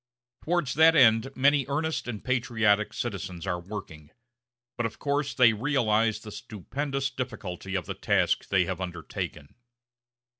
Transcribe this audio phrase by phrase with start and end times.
[0.45, 4.09] Towards that end many earnest and patriotic citizens are working;
[4.75, 9.53] but of course they realize the stupendous difficulty of the task they have undertaken.